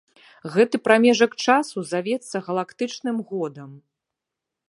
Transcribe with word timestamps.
Гэты 0.53 0.79
прамежак 0.87 1.31
часу 1.49 1.83
завецца 1.91 2.37
галактычным 2.49 3.17
годам. 3.35 3.71